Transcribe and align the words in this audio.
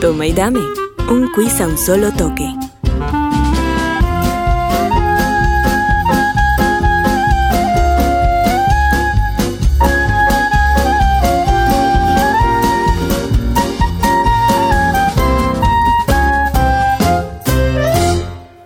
Toma 0.00 0.28
y 0.28 0.32
dame. 0.32 0.60
Un 1.10 1.28
quiz 1.32 1.60
a 1.60 1.66
un 1.66 1.76
solo 1.76 2.12
toque. 2.12 2.54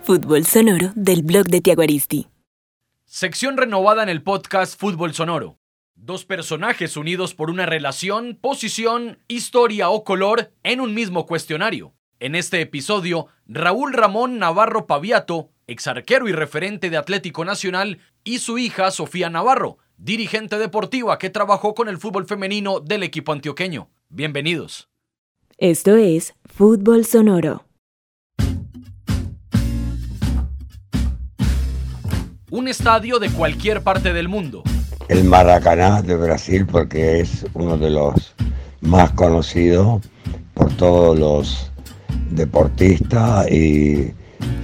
Fútbol 0.03 0.45
sonoro 0.45 0.91
del 0.95 1.23
blog 1.23 1.47
de 1.47 1.61
Tiaguaristi. 1.61 2.27
Sección 3.05 3.57
renovada 3.57 4.03
en 4.03 4.09
el 4.09 4.21
podcast 4.21 4.79
Fútbol 4.79 5.15
Sonoro. 5.15 5.62
Dos 5.95 6.25
personajes 6.25 6.97
unidos 6.97 7.35
por 7.35 7.49
una 7.49 7.65
relación, 7.65 8.37
posición, 8.41 9.19
historia 9.27 9.89
o 9.89 10.03
color 10.03 10.51
en 10.63 10.81
un 10.81 10.93
mismo 10.93 11.25
cuestionario. 11.25 11.93
En 12.19 12.35
este 12.35 12.61
episodio, 12.61 13.27
Raúl 13.47 13.93
Ramón 13.93 14.39
Navarro 14.39 14.87
Paviato, 14.87 15.51
exarquero 15.67 16.27
y 16.27 16.31
referente 16.31 16.89
de 16.89 16.97
Atlético 16.97 17.45
Nacional, 17.45 17.99
y 18.23 18.39
su 18.39 18.57
hija 18.57 18.89
Sofía 18.91 19.29
Navarro, 19.29 19.77
dirigente 19.97 20.57
deportiva 20.57 21.19
que 21.19 21.29
trabajó 21.29 21.75
con 21.75 21.87
el 21.87 21.99
fútbol 21.99 22.25
femenino 22.25 22.79
del 22.79 23.03
equipo 23.03 23.31
antioqueño. 23.31 23.89
Bienvenidos. 24.09 24.89
Esto 25.57 25.95
es 25.95 26.33
Fútbol 26.45 27.05
Sonoro. 27.05 27.65
Un 32.49 32.67
estadio 32.67 33.19
de 33.19 33.29
cualquier 33.29 33.83
parte 33.83 34.11
del 34.11 34.27
mundo. 34.27 34.63
El 35.07 35.23
Maracaná 35.25 36.01
de 36.01 36.15
Brasil 36.15 36.65
porque 36.65 37.21
es 37.21 37.45
uno 37.53 37.77
de 37.77 37.89
los 37.89 38.33
más 38.81 39.11
conocidos 39.11 40.01
por 40.53 40.71
todos 40.77 41.17
los 41.17 41.71
deportistas 42.31 43.49
y 43.51 44.13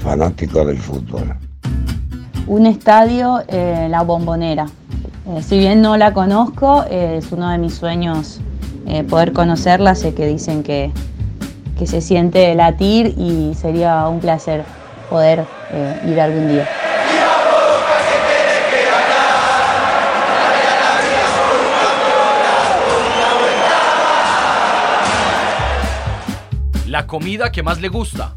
fanáticos 0.01 0.67
del 0.67 0.77
fútbol. 0.77 1.35
Un 2.47 2.65
estadio, 2.65 3.43
eh, 3.47 3.87
la 3.89 4.01
bombonera. 4.01 4.65
Eh, 5.35 5.43
si 5.43 5.59
bien 5.59 5.81
no 5.81 5.95
la 5.97 6.13
conozco, 6.13 6.85
eh, 6.89 7.17
es 7.17 7.31
uno 7.31 7.49
de 7.51 7.59
mis 7.59 7.75
sueños 7.75 8.39
eh, 8.87 9.03
poder 9.03 9.33
conocerla. 9.33 9.93
Sé 9.93 10.15
que 10.15 10.25
dicen 10.25 10.63
que, 10.63 10.91
que 11.77 11.85
se 11.85 12.01
siente 12.01 12.55
latir 12.55 13.13
y 13.17 13.53
sería 13.53 14.07
un 14.07 14.19
placer 14.19 14.63
poder 15.09 15.45
ir 16.07 16.19
algún 16.19 16.47
día. 16.47 16.67
La 26.99 27.07
comida 27.07 27.49
que 27.49 27.63
más 27.63 27.79
le 27.79 27.87
gusta. 27.87 28.35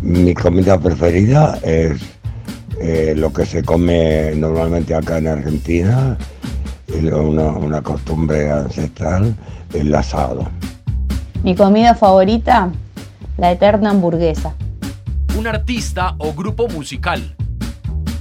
Mi 0.00 0.32
comida 0.32 0.78
preferida 0.78 1.58
es 1.64 2.00
eh, 2.80 3.14
lo 3.16 3.32
que 3.32 3.44
se 3.44 3.64
come 3.64 4.32
normalmente 4.36 4.94
acá 4.94 5.18
en 5.18 5.26
Argentina, 5.26 6.16
una, 7.02 7.46
una 7.46 7.82
costumbre 7.82 8.48
ancestral, 8.48 9.34
el 9.74 9.92
asado. 9.92 10.48
Mi 11.42 11.56
comida 11.56 11.96
favorita, 11.96 12.70
la 13.38 13.50
eterna 13.50 13.90
hamburguesa. 13.90 14.54
Un 15.36 15.48
artista 15.48 16.14
o 16.18 16.32
grupo 16.32 16.68
musical. 16.68 17.34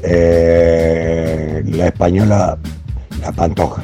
Eh, 0.02 1.62
la 1.63 1.85
española, 1.85 2.57
la 3.22 3.31
pantoja. 3.31 3.84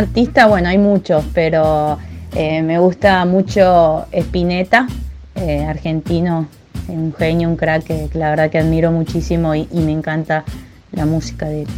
Artista, 0.00 0.46
bueno, 0.46 0.68
hay 0.68 0.78
muchos, 0.78 1.24
pero 1.34 1.98
eh, 2.34 2.62
me 2.62 2.78
gusta 2.78 3.24
mucho 3.26 4.06
Spinetta, 4.12 4.86
eh, 5.34 5.64
argentino, 5.64 6.48
un 6.88 7.12
genio, 7.12 7.48
un 7.48 7.56
crack 7.56 7.84
que, 7.84 8.08
la 8.14 8.30
verdad 8.30 8.50
que 8.50 8.58
admiro 8.58 8.90
muchísimo 8.90 9.54
y, 9.54 9.68
y 9.70 9.80
me 9.80 9.92
encanta 9.92 10.44
la 10.92 11.04
música 11.06 11.46
de 11.46 11.62
él. 11.62 11.68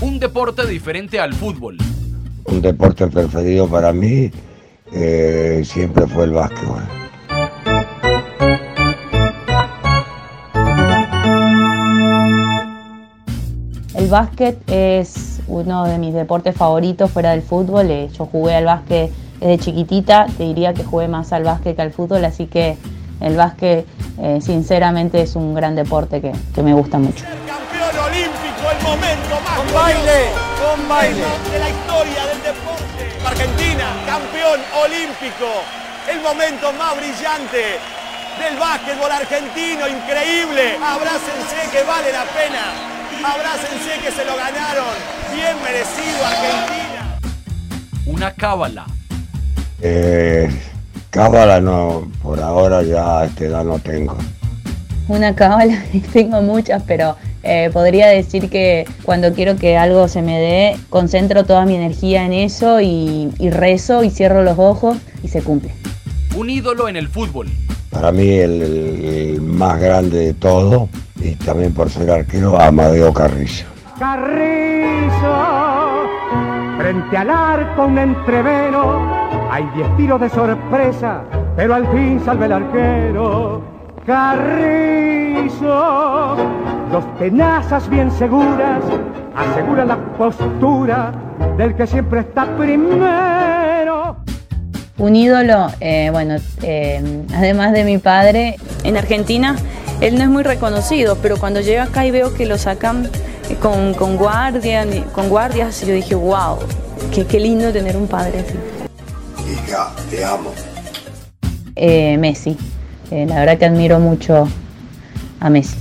Un 0.00 0.18
deporte 0.18 0.66
diferente 0.66 1.20
al 1.20 1.34
fútbol. 1.34 1.76
Un 2.46 2.62
deporte 2.62 3.06
preferido 3.06 3.68
para 3.68 3.92
mí 3.92 4.30
eh, 4.92 5.62
siempre 5.64 6.06
fue 6.06 6.24
el 6.24 6.32
básquetbol. 6.32 6.82
El 13.94 14.08
básquet 14.08 14.58
es 14.66 15.31
uno 15.52 15.84
de 15.84 15.98
mis 15.98 16.14
deportes 16.14 16.56
favoritos 16.56 17.10
fuera 17.10 17.30
del 17.32 17.42
fútbol. 17.42 17.90
eh, 17.90 18.08
Yo 18.16 18.26
jugué 18.26 18.56
al 18.56 18.64
básquet 18.64 19.12
desde 19.38 19.58
chiquitita, 19.58 20.26
te 20.38 20.44
diría 20.44 20.72
que 20.72 20.82
jugué 20.82 21.08
más 21.08 21.32
al 21.32 21.44
básquet 21.44 21.76
que 21.76 21.82
al 21.82 21.92
fútbol, 21.92 22.24
así 22.24 22.46
que 22.46 22.76
el 23.20 23.36
básquet 23.36 23.86
eh, 24.18 24.40
sinceramente 24.40 25.20
es 25.20 25.36
un 25.36 25.54
gran 25.54 25.74
deporte 25.74 26.20
que, 26.20 26.32
que 26.54 26.62
me 26.62 26.72
gusta 26.72 26.98
mucho. 26.98 27.24
campeón 27.46 27.94
olímpico, 28.06 28.64
el 28.70 28.82
momento 28.82 29.34
más 29.44 29.58
con 29.58 29.74
baile, 29.74 30.20
con 30.62 30.88
baile 30.88 31.26
de 31.52 31.58
la 31.58 31.68
historia 31.68 32.22
del 32.30 32.40
deporte. 32.42 33.02
Argentina, 33.26 33.86
campeón 34.06 34.60
olímpico, 34.84 35.48
el 36.10 36.20
momento 36.22 36.72
más 36.78 36.96
brillante 36.96 37.76
del 38.40 38.56
básquetbol 38.58 39.10
argentino, 39.10 39.86
increíble. 39.86 40.78
Abrácense 40.80 41.60
que 41.70 41.82
vale 41.84 42.10
la 42.10 42.24
pena, 42.32 42.64
abrácense 43.24 44.00
que 44.02 44.10
se 44.10 44.24
lo 44.24 44.36
ganaron, 44.36 44.84
bien 45.34 45.56
merecido 45.62 46.24
Argentina. 46.24 47.18
Una 48.06 48.32
cábala. 48.32 48.86
Eh, 49.80 50.48
cábala 51.10 51.60
no, 51.60 52.10
por 52.22 52.40
ahora 52.40 52.82
ya 52.82 53.20
a 53.20 53.24
esta 53.26 53.44
edad 53.44 53.64
no 53.64 53.78
tengo. 53.78 54.16
Una 55.08 55.34
cábala, 55.34 55.82
tengo 56.12 56.42
muchas, 56.42 56.82
pero 56.86 57.16
eh, 57.42 57.70
podría 57.72 58.08
decir 58.08 58.50
que 58.50 58.86
cuando 59.04 59.32
quiero 59.32 59.56
que 59.56 59.76
algo 59.76 60.08
se 60.08 60.22
me 60.22 60.38
dé, 60.38 60.76
concentro 60.90 61.44
toda 61.44 61.64
mi 61.64 61.76
energía 61.76 62.24
en 62.24 62.32
eso 62.32 62.80
y, 62.80 63.32
y 63.38 63.50
rezo 63.50 64.04
y 64.04 64.10
cierro 64.10 64.42
los 64.42 64.58
ojos 64.58 64.98
y 65.22 65.28
se 65.28 65.42
cumple. 65.42 65.72
Un 66.36 66.50
ídolo 66.50 66.88
en 66.88 66.96
el 66.96 67.08
fútbol. 67.08 67.48
Para 67.92 68.10
mí 68.10 68.30
el, 68.30 69.40
más 69.42 69.78
grande 69.78 70.18
de 70.18 70.34
todo, 70.34 70.88
y 71.16 71.34
también 71.36 71.72
por 71.74 71.88
ser 71.90 72.10
arquero, 72.10 72.60
Amadeo 72.60 73.12
Carrillo. 73.12 73.66
Carrizo, 73.98 75.34
frente 76.78 77.16
al 77.16 77.30
arco 77.30 77.84
un 77.84 77.98
entrevero, 77.98 79.00
hay 79.50 79.68
diez 79.76 79.96
tiros 79.96 80.20
de 80.20 80.30
sorpresa, 80.30 81.22
pero 81.54 81.74
al 81.74 81.86
fin 81.88 82.20
salve 82.24 82.46
el 82.46 82.52
arquero. 82.52 83.62
Carrizo, 84.06 85.68
dos 86.90 87.18
tenazas 87.18 87.88
bien 87.88 88.10
seguras 88.10 88.82
aseguran 89.36 89.88
la 89.88 89.96
postura 90.18 91.12
del 91.56 91.74
que 91.74 91.86
siempre 91.86 92.20
está 92.20 92.46
primero. 92.56 93.61
Un 94.98 95.16
ídolo, 95.16 95.68
eh, 95.80 96.10
bueno, 96.12 96.36
eh, 96.62 97.02
además 97.34 97.72
de 97.72 97.84
mi 97.84 97.98
padre, 97.98 98.56
En 98.84 98.96
Argentina 98.96 99.56
él 100.00 100.16
no 100.16 100.22
es 100.22 100.28
muy 100.28 100.42
reconocido, 100.42 101.16
pero 101.22 101.36
cuando 101.38 101.60
llega 101.60 101.84
acá 101.84 102.04
y 102.04 102.10
veo 102.10 102.34
que 102.34 102.44
lo 102.44 102.58
sacan 102.58 103.08
con, 103.60 103.94
con, 103.94 104.16
guardia, 104.16 104.84
con 105.12 105.28
guardias, 105.28 105.80
yo 105.86 105.92
dije, 105.94 106.14
wow, 106.16 106.58
qué, 107.14 107.24
qué 107.24 107.38
lindo 107.38 107.72
tener 107.72 107.96
un 107.96 108.08
padre 108.08 108.40
así. 108.40 108.54
Hija, 109.52 109.92
te 110.10 110.24
amo. 110.24 110.50
eh, 111.76 112.16
Messi. 112.18 112.56
Eh, 113.12 113.26
la 113.28 113.36
verdad 113.36 113.58
que 113.58 113.64
admiro 113.66 113.98
mucho 114.00 114.48
a 115.38 115.50
Messi. 115.50 115.76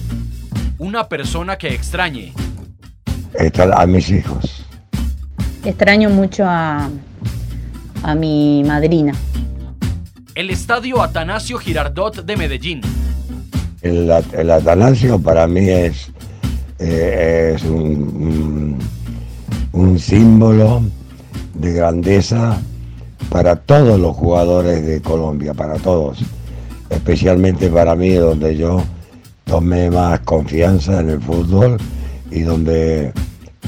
Una 0.78 1.08
persona 1.10 1.58
que 1.58 1.74
extrañe. 1.74 2.34
Están 3.34 3.72
a 3.74 3.86
mis 3.88 4.10
hijos. 4.10 4.66
Extraño 5.66 6.10
mucho 6.10 6.44
a, 6.46 6.90
a 8.04 8.16
mi 8.16 8.64
madrina. 8.66 9.14
El 10.36 10.50
estadio 10.50 11.02
Atanasio 11.02 11.58
Girardot 11.58 12.24
de 12.26 12.38
Medellín. 12.38 12.82
El, 13.82 14.12
At- 14.12 14.34
el 14.34 14.50
Atanasio 14.52 15.20
para 15.20 15.48
mí 15.48 15.68
es, 15.70 16.08
eh, 16.80 17.54
es 17.56 17.64
un, 17.64 17.76
un- 17.76 18.80
un 19.74 20.00
símbolo 20.00 20.82
de 21.56 21.74
grandeza 21.74 22.58
para 23.30 23.56
todos 23.56 24.00
los 24.00 24.16
jugadores 24.16 24.86
de 24.86 25.02
Colombia, 25.02 25.54
para 25.54 25.76
todos. 25.76 26.20
Especialmente 26.90 27.70
para 27.70 27.96
mí, 27.96 28.12
donde 28.14 28.56
yo 28.58 28.84
tomé 29.46 29.90
más 29.90 30.20
confianza 30.22 31.00
en 31.00 31.10
el 31.10 31.22
fútbol 31.22 31.78
y 32.30 32.42
donde 32.42 33.12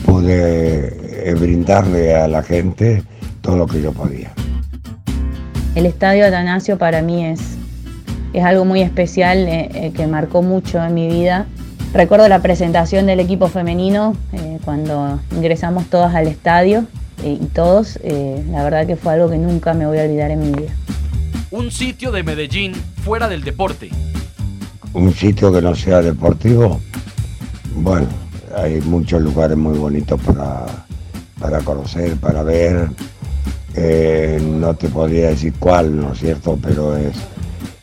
pude 0.06 1.30
eh, 1.30 1.34
brindarle 1.36 2.16
a 2.16 2.28
la 2.28 2.44
gente 2.44 3.04
todo 3.44 3.58
lo 3.58 3.68
que 3.68 3.80
yo 3.80 3.92
podía. 3.92 4.32
El 5.76 5.86
estadio 5.86 6.26
Atanasio 6.26 6.80
para 6.80 7.04
mí 7.04 7.26
es, 7.26 7.42
es 8.34 8.44
algo 8.44 8.66
muy 8.66 8.82
especial 8.82 9.38
eh, 9.48 9.70
eh, 9.74 9.92
que 9.96 10.08
marcó 10.08 10.42
mucho 10.42 10.84
en 10.84 10.94
mi 10.96 11.08
vida. 11.08 11.46
Recuerdo 11.94 12.28
la 12.28 12.42
presentación 12.42 13.06
del 13.06 13.20
equipo 13.20 13.50
femenino 13.50 14.16
eh, 14.32 14.58
cuando 14.66 15.20
ingresamos 15.32 15.86
todas 15.88 16.16
al 16.16 16.28
estadio 16.28 16.86
eh, 17.24 17.38
y 17.40 17.46
todos, 17.46 18.00
eh, 18.04 18.44
la 18.50 18.64
verdad 18.64 18.88
que 18.88 18.96
fue 18.96 19.14
algo 19.14 19.30
que 19.30 19.38
nunca 19.38 19.76
me 19.76 19.86
voy 19.86 20.00
a 20.00 20.04
olvidar 20.04 20.32
en 20.32 20.40
mi 20.40 20.52
vida. 20.58 20.72
Un 21.52 21.70
sitio 21.70 22.12
de 22.12 22.24
Medellín 22.24 22.74
fuera 23.04 23.28
del 23.28 23.44
deporte. 23.44 23.92
un 24.94 25.14
sitio 25.14 25.52
que 25.54 25.62
no 25.62 25.76
sea 25.76 26.02
deportivo, 26.02 26.80
bueno, 27.76 28.08
hay 28.56 28.80
muchos 28.82 29.22
lugares 29.22 29.58
muy 29.58 29.78
bonitos 29.78 30.20
para, 30.22 30.66
para 31.40 31.60
conocer, 31.60 32.16
para 32.18 32.42
ver. 32.42 32.90
Eh, 33.76 34.40
no 34.42 34.76
te 34.76 34.88
podría 34.90 35.30
decir 35.30 35.54
cuál, 35.60 35.96
¿no 35.98 36.14
es 36.14 36.20
cierto? 36.20 36.58
Pero 36.62 36.96
es 36.96 37.16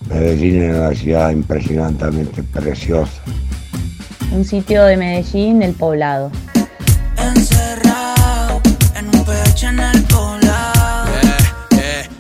Medellín 0.09 0.63
es 0.63 0.77
una 0.77 0.95
ciudad 0.95 1.31
impresionantemente 1.31 2.43
preciosa. 2.43 3.23
Un 4.33 4.45
sitio 4.45 4.85
de 4.85 4.97
Medellín, 4.97 5.63
el 5.63 5.73
poblado. 5.73 6.31
Encerrado 7.17 8.61
en 8.99 9.07
un 9.07 9.25
pecho 9.25 9.69
en 9.69 9.79
el 9.79 10.03
poblado. 10.05 11.11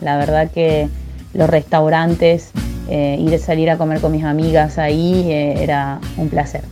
La 0.01 0.17
verdad 0.17 0.51
que 0.51 0.89
los 1.35 1.51
restaurantes, 1.51 2.51
eh, 2.89 3.17
ir 3.21 3.35
a 3.35 3.39
salir 3.39 3.71
a 3.71 3.77
comer 3.77 4.01
con 4.01 4.13
mis 4.13 4.25
amigas 4.25 4.79
ahí 4.79 5.31
eh, 5.31 5.63
era 5.63 6.01
un 6.17 6.29
placer. 6.29 6.63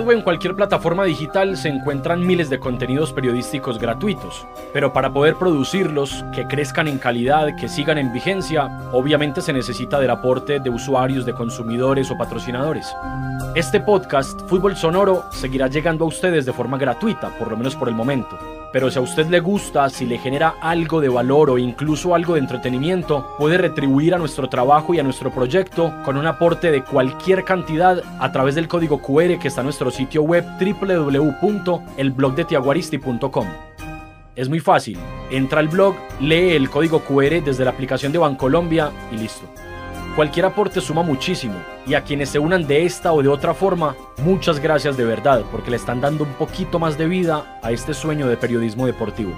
Internet 0.00 0.08
o 0.08 0.12
en 0.12 0.22
cualquier 0.22 0.54
plataforma 0.54 1.04
digital 1.04 1.56
se 1.56 1.68
encuentran 1.68 2.26
miles 2.26 2.50
de 2.50 2.58
contenidos 2.58 3.12
periodísticos 3.12 3.78
gratuitos, 3.78 4.46
pero 4.72 4.92
para 4.92 5.12
poder 5.12 5.36
producirlos, 5.36 6.24
que 6.34 6.46
crezcan 6.46 6.88
en 6.88 6.98
calidad, 6.98 7.56
que 7.56 7.68
sigan 7.68 7.98
en 7.98 8.12
vigencia, 8.12 8.90
obviamente 8.92 9.40
se 9.40 9.52
necesita 9.52 10.00
del 10.00 10.10
aporte 10.10 10.60
de 10.60 10.70
usuarios, 10.70 11.26
de 11.26 11.34
consumidores 11.34 12.10
o 12.10 12.16
patrocinadores. 12.16 12.94
Este 13.54 13.80
podcast, 13.80 14.40
Fútbol 14.48 14.76
Sonoro, 14.76 15.24
seguirá 15.32 15.68
llegando 15.68 16.04
a 16.04 16.08
ustedes 16.08 16.46
de 16.46 16.52
forma 16.52 16.78
gratuita, 16.78 17.30
por 17.38 17.50
lo 17.50 17.56
menos 17.56 17.76
por 17.76 17.88
el 17.88 17.94
momento. 17.94 18.38
Pero 18.72 18.88
si 18.88 18.98
a 18.98 19.02
usted 19.02 19.26
le 19.26 19.40
gusta, 19.40 19.88
si 19.90 20.06
le 20.06 20.18
genera 20.18 20.54
algo 20.60 21.00
de 21.00 21.08
valor 21.08 21.50
o 21.50 21.58
incluso 21.58 22.14
algo 22.14 22.34
de 22.34 22.40
entretenimiento, 22.40 23.34
puede 23.36 23.58
retribuir 23.58 24.14
a 24.14 24.18
nuestro 24.18 24.48
trabajo 24.48 24.94
y 24.94 25.00
a 25.00 25.02
nuestro 25.02 25.32
proyecto 25.32 25.92
con 26.04 26.16
un 26.16 26.26
aporte 26.26 26.70
de 26.70 26.84
cualquier 26.84 27.44
cantidad 27.44 28.00
a 28.20 28.30
través 28.30 28.54
del 28.54 28.68
código 28.68 29.02
QR 29.02 29.40
que 29.40 29.48
está 29.48 29.62
en 29.62 29.66
nuestro 29.66 29.89
sitio 29.90 30.22
web 30.22 30.44
www.elblogdetiaguaristi.com. 30.58 33.46
Es 34.36 34.48
muy 34.48 34.60
fácil, 34.60 34.96
entra 35.30 35.60
al 35.60 35.68
blog, 35.68 35.94
lee 36.20 36.52
el 36.52 36.70
código 36.70 37.00
QR 37.00 37.42
desde 37.44 37.64
la 37.64 37.72
aplicación 37.72 38.12
de 38.12 38.18
Bancolombia 38.18 38.92
y 39.12 39.16
listo. 39.16 39.46
Cualquier 40.16 40.46
aporte 40.46 40.80
suma 40.80 41.02
muchísimo 41.02 41.54
y 41.86 41.94
a 41.94 42.02
quienes 42.02 42.30
se 42.30 42.38
unan 42.38 42.66
de 42.66 42.84
esta 42.84 43.12
o 43.12 43.22
de 43.22 43.28
otra 43.28 43.54
forma, 43.54 43.94
muchas 44.24 44.60
gracias 44.60 44.96
de 44.96 45.04
verdad 45.04 45.42
porque 45.52 45.70
le 45.70 45.76
están 45.76 46.00
dando 46.00 46.24
un 46.24 46.32
poquito 46.34 46.78
más 46.78 46.98
de 46.98 47.06
vida 47.06 47.58
a 47.62 47.70
este 47.70 47.94
sueño 47.94 48.26
de 48.26 48.36
periodismo 48.36 48.86
deportivo. 48.86 49.32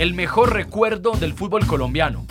El 0.00 0.14
mejor 0.14 0.54
recuerdo 0.54 1.12
del 1.12 1.34
fútbol 1.34 1.66
colombiano. 1.66 2.24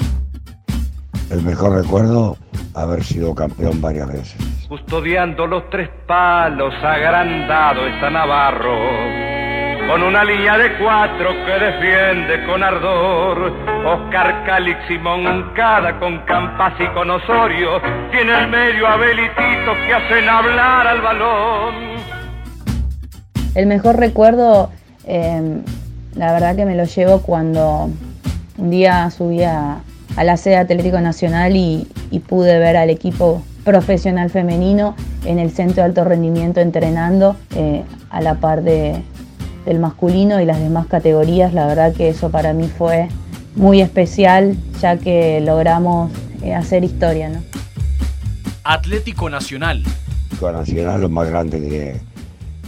El 1.29 1.43
mejor 1.43 1.79
recuerdo, 1.79 2.35
haber 2.73 3.03
sido 3.03 3.35
campeón 3.35 3.79
varias 3.79 4.07
veces. 4.07 4.65
Custodiando 4.67 5.45
los 5.45 5.69
tres 5.69 5.87
palos, 6.07 6.73
agrandado 6.83 7.85
está 7.85 8.09
Navarro, 8.09 8.75
con 9.87 10.01
una 10.01 10.23
línea 10.23 10.57
de 10.57 10.79
cuatro 10.79 11.29
que 11.45 11.63
defiende 11.63 12.43
con 12.47 12.63
ardor. 12.63 13.53
Oscar 13.85 14.43
Calix 14.47 14.79
y 14.89 14.97
Moncada 14.97 15.99
con 15.99 16.25
Campas 16.25 16.73
y 16.79 16.87
con 16.95 17.11
Osorio, 17.11 17.79
tiene 18.09 18.45
el 18.45 18.47
medio 18.47 18.87
a 18.87 18.97
Belitito 18.97 19.73
que 19.85 19.93
hacen 19.93 20.27
hablar 20.27 20.87
al 20.87 21.01
balón. 21.01 21.75
El 23.53 23.67
mejor 23.67 23.97
recuerdo, 23.97 24.71
eh, 25.05 25.61
la 26.19 26.33
verdad 26.33 26.53
que 26.53 26.65
me 26.65 26.75
lo 26.75 26.83
llevo 26.83 27.21
cuando 27.21 27.89
un 28.57 28.69
día 28.69 29.09
subí 29.09 29.41
a, 29.41 29.79
a 30.17 30.23
la 30.25 30.35
sede 30.35 30.57
Atlético 30.57 30.99
Nacional 30.99 31.55
y, 31.55 31.87
y 32.11 32.19
pude 32.19 32.59
ver 32.59 32.75
al 32.75 32.89
equipo 32.89 33.41
profesional 33.63 34.29
femenino 34.29 34.97
en 35.23 35.39
el 35.39 35.49
centro 35.49 35.75
de 35.75 35.83
alto 35.83 36.03
rendimiento 36.03 36.59
entrenando 36.59 37.37
eh, 37.55 37.85
a 38.09 38.19
la 38.19 38.35
par 38.35 38.63
de, 38.63 39.01
del 39.65 39.79
masculino 39.79 40.41
y 40.41 40.45
las 40.45 40.59
demás 40.59 40.87
categorías. 40.87 41.53
La 41.53 41.67
verdad 41.67 41.93
que 41.93 42.09
eso 42.09 42.29
para 42.29 42.51
mí 42.51 42.67
fue 42.67 43.07
muy 43.55 43.79
especial 43.79 44.57
ya 44.81 44.97
que 44.97 45.39
logramos 45.39 46.11
eh, 46.43 46.53
hacer 46.53 46.83
historia. 46.83 47.29
¿no? 47.29 47.39
Atlético 48.65 49.29
Nacional. 49.29 49.83
Atlético 50.25 50.51
Nacional 50.51 50.95
es 50.95 50.99
lo 50.99 51.09
más 51.09 51.29
grande 51.29 51.61
que 51.61 52.08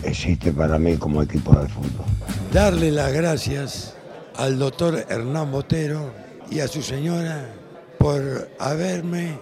existe 0.03 0.51
para 0.51 0.77
mí 0.77 0.97
como 0.97 1.21
equipo 1.21 1.53
de 1.55 1.67
fútbol. 1.67 2.05
Darle 2.53 2.91
las 2.91 3.11
gracias 3.13 3.95
al 4.35 4.57
doctor 4.57 5.05
Hernán 5.09 5.51
Botero 5.51 6.11
y 6.49 6.59
a 6.59 6.67
su 6.67 6.81
señora 6.81 7.49
por 7.97 8.49
haberme 8.59 9.37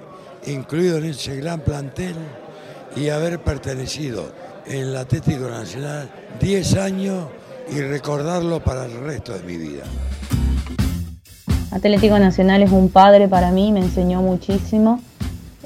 incluido 0.45 0.97
en 0.97 1.05
ese 1.05 1.35
gran 1.37 1.61
plantel 1.61 2.15
y 2.95 3.09
haber 3.09 3.39
pertenecido 3.39 4.31
en 4.65 4.87
el 4.87 4.97
Atlético 4.97 5.49
Nacional 5.49 6.09
10 6.39 6.75
años 6.75 7.25
y 7.71 7.81
recordarlo 7.81 8.63
para 8.63 8.85
el 8.85 8.99
resto 9.01 9.33
de 9.33 9.43
mi 9.43 9.57
vida. 9.57 9.83
Atlético 11.71 12.17
Nacional 12.17 12.63
es 12.63 12.71
un 12.71 12.89
padre 12.89 13.27
para 13.27 13.51
mí, 13.51 13.71
me 13.71 13.79
enseñó 13.79 14.21
muchísimo, 14.21 15.01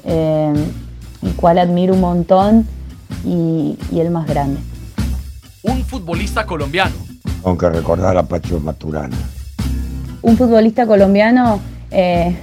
eh, 0.04 0.52
el 1.22 1.34
cual 1.34 1.58
admiro 1.58 1.94
un 1.94 2.00
montón 2.00 2.66
y, 3.24 3.78
y 3.90 4.00
el 4.00 4.10
más 4.10 4.26
grande. 4.26 4.60
Un 5.64 5.82
futbolista 5.82 6.44
colombiano. 6.44 6.94
Aunque 7.42 7.70
recordar 7.70 8.18
a 8.18 8.22
Pacho 8.22 8.60
Maturana. 8.60 9.16
Un 10.20 10.36
futbolista 10.36 10.86
colombiano, 10.86 11.58
eh, 11.90 12.36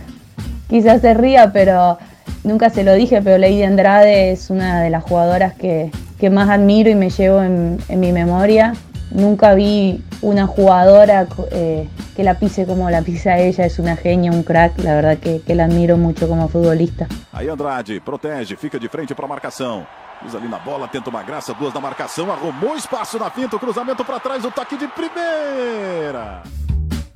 quizás 0.67 1.01
se 1.01 1.13
ría, 1.13 1.53
pero 1.53 1.99
nunca 2.43 2.71
se 2.71 2.83
lo 2.83 2.95
dije, 2.95 3.21
pero 3.21 3.37
Lady 3.37 3.61
Andrade 3.61 4.31
es 4.31 4.49
una 4.49 4.81
de 4.81 4.89
las 4.89 5.03
jugadoras 5.03 5.53
que, 5.53 5.91
que 6.19 6.31
más 6.31 6.49
admiro 6.49 6.89
y 6.89 6.95
me 6.95 7.11
llevo 7.11 7.43
en, 7.43 7.77
en 7.89 7.99
mi 7.99 8.11
memoria. 8.11 8.73
nunca 9.11 9.53
vi 9.53 10.03
una 10.21 10.45
jugadora 10.47 11.27
eh, 11.51 11.87
que 12.15 12.23
la 12.23 12.35
pise 12.37 12.65
como 12.65 12.89
la 12.89 13.01
pisa 13.01 13.37
ella, 13.39 13.65
es 13.65 13.79
una 13.79 13.95
genia, 13.95 14.31
un 14.31 14.43
crack, 14.43 14.77
la 14.83 14.93
verdad 14.95 15.17
que, 15.17 15.41
que 15.41 15.55
la 15.55 15.65
admiro 15.65 15.97
mucho 15.97 16.27
como 16.27 16.47
futbolista. 16.47 17.07
Aí 17.33 17.49
Andrade 17.49 17.99
protege, 18.01 18.55
fica 18.55 18.77
de 18.79 18.87
frente 18.87 19.15
para 19.15 19.25
a 19.25 19.29
marcação. 19.29 19.85
Usa 20.23 20.37
ali 20.37 20.47
na 20.47 20.59
bola, 20.59 20.87
tenta 20.87 21.09
uma 21.09 21.23
graça, 21.23 21.51
duas 21.59 21.73
na 21.73 21.79
marcação, 21.79 22.31
arrumou 22.31 22.75
espaço 22.77 23.17
na 23.17 23.31
finta, 23.31 23.55
o 23.55 23.59
cruzamento 23.59 24.05
para 24.05 24.19
trás, 24.19 24.45
o 24.45 24.51
toque 24.51 24.77
de 24.77 24.87
primeira. 24.89 26.43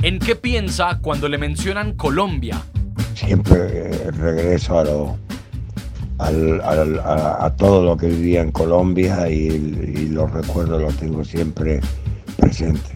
¿En 0.01 0.17
qué 0.17 0.35
piensa 0.35 0.97
cuando 1.01 1.29
le 1.29 1.37
mencionan 1.37 1.93
Colombia? 1.93 2.59
Siempre 3.13 4.09
regreso 4.11 4.79
a, 4.79 4.83
lo, 4.83 5.17
al- 6.17 6.61
al- 6.61 6.99
a, 6.99 7.45
a 7.45 7.55
todo 7.55 7.83
lo 7.83 7.95
que 7.95 8.07
vivía 8.07 8.41
en 8.41 8.51
Colombia 8.51 9.29
y, 9.29 9.33
y 9.49 10.09
los 10.09 10.31
recuerdos 10.31 10.81
los 10.81 10.95
tengo 10.97 11.23
siempre 11.23 11.81
presentes. 12.37 12.94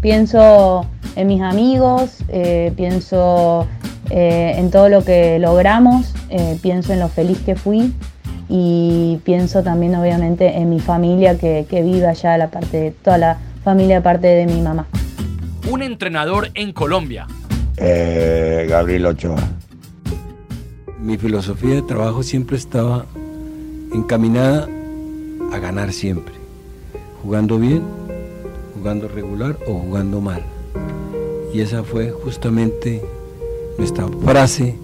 Pienso 0.00 0.86
en 1.16 1.26
mis 1.26 1.42
amigos, 1.42 2.18
eh, 2.28 2.72
pienso 2.76 3.66
eh, 4.10 4.54
en 4.56 4.70
todo 4.70 4.88
lo 4.88 5.04
que 5.04 5.38
logramos, 5.38 6.14
eh, 6.30 6.58
pienso 6.62 6.92
en 6.92 7.00
lo 7.00 7.08
feliz 7.08 7.38
que 7.44 7.56
fui 7.56 7.92
y 8.48 9.18
pienso 9.24 9.62
también 9.62 9.94
obviamente 9.94 10.56
en 10.56 10.70
mi 10.70 10.80
familia 10.80 11.36
que, 11.38 11.66
que 11.68 11.82
vive 11.82 12.06
allá, 12.06 12.38
la 12.38 12.48
parte, 12.48 12.94
toda 13.02 13.18
la 13.18 13.38
familia 13.64 13.98
aparte 13.98 14.28
de 14.28 14.46
mi 14.46 14.60
mamá. 14.60 14.86
Un 15.70 15.82
entrenador 15.82 16.48
en 16.54 16.72
Colombia. 16.72 17.26
Eh, 17.76 18.66
Gabriel 18.68 19.06
Ochoa. 19.06 19.42
Mi 20.98 21.18
filosofía 21.18 21.74
de 21.74 21.82
trabajo 21.82 22.22
siempre 22.22 22.56
estaba 22.56 23.04
encaminada 23.92 24.66
a 25.52 25.58
ganar 25.58 25.92
siempre, 25.92 26.34
jugando 27.22 27.58
bien, 27.58 27.82
jugando 28.78 29.08
regular 29.08 29.56
o 29.66 29.74
jugando 29.74 30.20
mal. 30.20 30.42
Y 31.52 31.60
esa 31.60 31.82
fue 31.82 32.10
justamente 32.10 33.02
nuestra 33.78 34.06
frase 34.24 34.76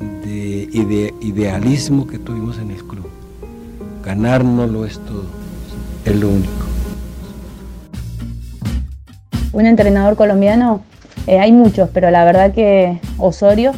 de 0.00 0.68
ide- 0.72 1.14
idealismo 1.20 2.06
que 2.06 2.18
tuvimos 2.18 2.58
en 2.58 2.70
el 2.70 2.84
club. 2.84 3.06
Ganar 4.04 4.44
no 4.44 4.66
lo 4.66 4.84
es 4.84 4.98
todo, 4.98 5.24
es 6.04 6.16
lo 6.16 6.28
único. 6.28 6.52
Un 9.52 9.66
entrenador 9.66 10.16
colombiano, 10.16 10.82
eh, 11.26 11.38
hay 11.38 11.52
muchos, 11.52 11.88
pero 11.92 12.10
la 12.10 12.24
verdad 12.24 12.52
que 12.52 13.00
Osorio 13.18 13.72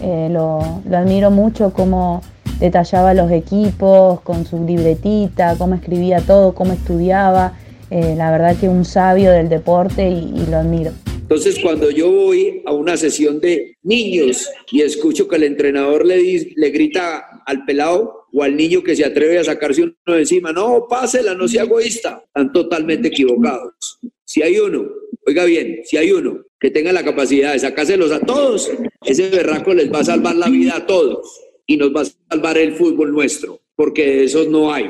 eh, 0.00 0.28
lo, 0.30 0.60
lo 0.88 0.96
admiro 0.96 1.30
mucho, 1.30 1.72
cómo 1.72 2.22
detallaba 2.58 3.14
los 3.14 3.30
equipos 3.30 4.20
con 4.20 4.44
su 4.44 4.64
libretita, 4.64 5.56
cómo 5.56 5.74
escribía 5.74 6.20
todo, 6.20 6.54
cómo 6.54 6.72
estudiaba. 6.72 7.52
Eh, 7.90 8.14
la 8.16 8.30
verdad 8.30 8.56
que 8.58 8.68
un 8.68 8.84
sabio 8.84 9.30
del 9.32 9.48
deporte 9.48 10.08
y, 10.08 10.32
y 10.34 10.46
lo 10.50 10.58
admiro. 10.58 10.92
Entonces, 11.22 11.58
cuando 11.60 11.90
yo 11.90 12.10
voy 12.10 12.62
a 12.66 12.72
una 12.72 12.96
sesión 12.96 13.40
de 13.40 13.76
niños 13.84 14.48
y 14.72 14.82
escucho 14.82 15.28
que 15.28 15.36
el 15.36 15.44
entrenador 15.44 16.04
le, 16.04 16.16
di- 16.16 16.52
le 16.56 16.70
grita 16.70 17.42
al 17.46 17.64
pelado 17.64 18.26
o 18.32 18.42
al 18.42 18.56
niño 18.56 18.82
que 18.82 18.96
se 18.96 19.04
atreve 19.04 19.38
a 19.38 19.44
sacarse 19.44 19.82
uno 19.82 19.94
de 20.06 20.20
encima, 20.20 20.52
no, 20.52 20.86
pásela, 20.88 21.34
no 21.34 21.46
sea 21.46 21.62
egoísta, 21.62 22.22
están 22.26 22.52
totalmente 22.52 23.08
equivocados. 23.08 23.98
Si 24.24 24.42
hay 24.42 24.58
uno, 24.58 24.84
oiga 25.26 25.44
bien, 25.44 25.80
si 25.84 25.96
hay 25.96 26.10
uno 26.12 26.38
que 26.58 26.70
tenga 26.70 26.92
la 26.92 27.04
capacidad 27.04 27.52
de 27.52 27.58
sacárselos 27.60 28.10
a 28.12 28.20
todos, 28.20 28.70
ese 29.04 29.30
berraco 29.30 29.72
les 29.72 29.92
va 29.92 30.00
a 30.00 30.04
salvar 30.04 30.34
la 30.36 30.48
vida 30.48 30.76
a 30.76 30.86
todos 30.86 31.40
y 31.66 31.76
nos 31.76 31.94
va 31.94 32.02
a 32.02 32.06
salvar 32.28 32.58
el 32.58 32.72
fútbol 32.74 33.12
nuestro, 33.12 33.60
porque 33.76 34.04
de 34.04 34.24
esos 34.24 34.48
no 34.48 34.72
hay. 34.72 34.86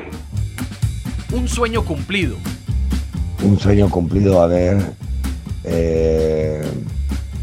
Un 1.33 1.47
sueño 1.47 1.85
cumplido. 1.85 2.35
Un 3.43 3.59
sueño 3.59 3.89
cumplido 3.89 4.41
haber, 4.41 4.77
eh, 5.63 6.61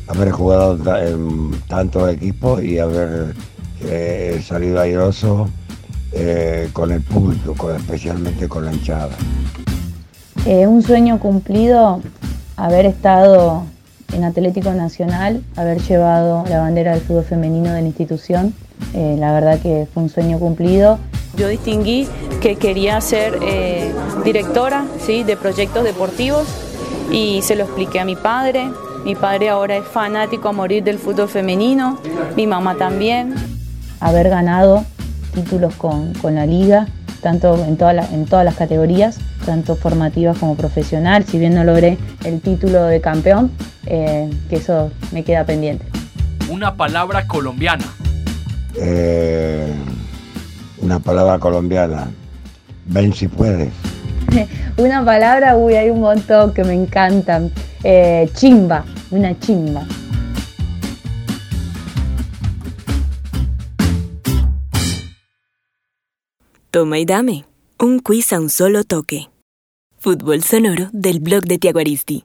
haber 0.07 0.31
jugado 0.31 0.79
en 0.97 1.51
tantos 1.69 2.11
equipos 2.13 2.63
y 2.63 2.79
haber 2.79 3.35
eh, 3.83 4.41
salido 4.47 4.81
airoso 4.81 5.49
eh, 6.13 6.69
con 6.73 6.93
el 6.93 7.01
público, 7.03 7.55
con- 7.55 7.77
especialmente 7.77 8.49
con 8.49 8.65
la 8.65 8.73
hinchada. 8.73 9.11
Eh, 10.47 10.67
un 10.67 10.83
sueño 10.83 11.19
cumplido, 11.19 12.01
haber 12.57 12.87
estado 12.87 13.65
en 14.15 14.25
Atlético 14.25 14.73
Nacional, 14.73 15.43
haber 15.57 15.81
llevado 15.83 16.45
la 16.49 16.61
bandera 16.61 16.93
del 16.93 17.01
fútbol 17.03 17.25
femenino 17.25 17.73
de 17.73 17.83
la 17.83 17.89
institución. 17.89 18.55
Eh, 18.95 19.17
la 19.19 19.33
verdad 19.33 19.59
que 19.61 19.87
fue 19.93 20.05
un 20.05 20.09
sueño 20.09 20.39
cumplido. 20.39 20.99
Yo 21.37 21.49
distinguí 21.49 22.09
que 22.41 22.57
quería 22.57 23.01
ser 23.01 23.35
eh, 23.89 24.23
directora 24.25 24.85
¿sí? 25.01 25.23
de 25.25 25.37
proyectos 25.37 25.85
deportivos 25.85 26.47
y 27.11 27.41
se 27.43 27.57
lo 27.57 27.65
expliqué 27.65 28.01
a 28.01 28.05
mi 28.05 28.17
padre. 28.17 28.71
Mi 29.05 29.15
padre 29.15 29.49
ahora 29.49 29.77
es 29.77 29.85
fanático 29.87 30.49
a 30.49 30.53
morir 30.53 30.83
del 30.83 30.99
fútbol 30.99 31.29
femenino, 31.29 31.99
mi 32.37 32.47
mamá 32.47 32.75
también. 32.75 33.35
Haber 34.01 34.29
ganado 34.29 34.85
títulos 35.35 35.75
con, 35.75 36.13
con 36.15 36.35
la 36.35 36.47
liga, 36.47 36.87
tanto 37.23 37.55
en, 37.65 37.77
toda 37.77 37.93
la- 37.93 38.07
en 38.07 38.27
todas 38.27 38.45
las 38.45 38.55
categorías, 38.57 39.19
tanto 39.47 39.77
formativas 39.77 40.37
como 40.39 40.57
profesional. 40.57 41.25
Si 41.25 41.39
bien 41.39 41.55
no 41.55 41.65
logré 41.65 41.97
el 42.25 42.41
título 42.41 42.83
de 42.85 43.01
campeón, 43.01 43.51
eh, 43.87 44.29
que 44.51 44.57
eso 44.57 44.91
me 45.13 45.23
queda 45.25 45.45
pendiente. 45.45 45.85
Una 46.51 46.75
palabra 46.77 47.27
colombiana. 47.27 47.85
Eh, 48.75 49.73
una 50.81 50.99
palabra 51.01 51.39
colombiana, 51.39 52.09
ven 52.89 53.13
si 53.13 53.29
puedes. 53.29 53.73
Una 54.77 55.05
palabra, 55.05 55.57
uy, 55.57 55.75
hay 55.75 55.91
un 55.91 56.01
montón 56.01 56.53
que 56.53 56.65
me 56.65 56.75
encantan. 56.75 57.51
Eh, 57.85 58.29
chimba, 58.35 58.85
una 59.11 59.39
chimba. 59.39 59.87
Toma 66.71 66.99
y 66.99 67.05
dame, 67.05 67.45
un 67.79 68.01
quiz 68.01 68.33
a 68.33 68.41
un 68.41 68.51
solo 68.51 68.85
toque. 68.85 69.29
Fútbol 69.99 70.43
sonoro 70.43 70.91
del 70.93 71.21
blog 71.21 71.45
de 71.45 71.59
Tiaguaristi. 71.59 72.25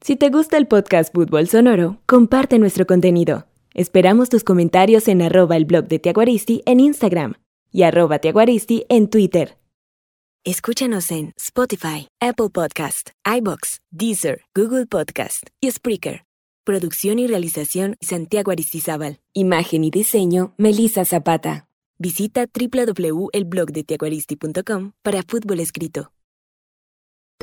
Si 0.00 0.16
te 0.16 0.28
gusta 0.28 0.58
el 0.58 0.66
podcast 0.66 1.14
Fútbol 1.14 1.48
Sonoro, 1.48 1.96
comparte 2.04 2.58
nuestro 2.58 2.86
contenido. 2.86 3.46
Esperamos 3.72 4.28
tus 4.28 4.44
comentarios 4.44 5.08
en 5.08 5.22
arroba 5.22 5.56
el 5.56 5.64
blog 5.64 5.86
de 5.88 5.98
Tiaguaristi 5.98 6.62
en 6.66 6.80
Instagram 6.80 7.36
y 7.72 7.84
arroba 7.84 8.18
Tiaguaristi 8.18 8.84
en 8.90 9.08
Twitter. 9.08 9.56
Escúchanos 10.46 11.10
en 11.10 11.32
Spotify, 11.38 12.06
Apple 12.20 12.50
Podcast, 12.50 13.12
iBox, 13.24 13.78
Deezer, 13.90 14.42
Google 14.54 14.84
Podcast 14.84 15.44
y 15.58 15.70
Spreaker. 15.70 16.26
Producción 16.64 17.18
y 17.18 17.26
realización 17.26 17.96
Santiago 18.02 18.50
Aristizábal. 18.50 19.20
Imagen 19.32 19.84
y 19.84 19.90
diseño 19.90 20.52
Melissa 20.58 21.06
Zapata. 21.06 21.66
Visita 21.98 22.44
www.elblogdetiaguaristi.com 22.44 24.92
para 25.02 25.22
fútbol 25.22 25.60
escrito. 25.60 26.13